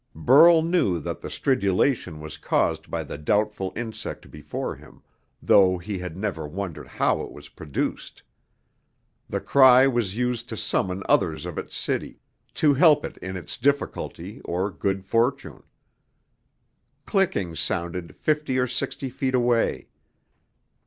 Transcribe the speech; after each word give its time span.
Burl 0.15 0.63
knew 0.63 0.99
that 0.99 1.21
the 1.21 1.29
stridulation 1.29 2.19
was 2.21 2.35
caused 2.39 2.89
by 2.89 3.03
the 3.03 3.19
doubtful 3.19 3.71
insect 3.75 4.31
before 4.31 4.75
him, 4.75 5.03
though 5.43 5.77
he 5.77 5.99
had 5.99 6.17
never 6.17 6.47
wondered 6.47 6.87
how 6.87 7.21
it 7.21 7.31
was 7.31 7.49
produced. 7.49 8.23
The 9.29 9.39
cry 9.39 9.85
was 9.85 10.17
used 10.17 10.49
to 10.49 10.57
summon 10.57 11.03
others 11.07 11.45
of 11.45 11.59
its 11.59 11.75
city, 11.77 12.19
to 12.55 12.73
help 12.73 13.05
it 13.05 13.17
in 13.17 13.35
its 13.37 13.57
difficulty 13.57 14.41
or 14.43 14.71
good 14.71 15.05
fortune. 15.05 15.61
Clickings 17.05 17.59
sounded 17.59 18.15
fifty 18.15 18.57
or 18.57 18.65
sixty 18.65 19.07
feet 19.11 19.35
away. 19.35 19.87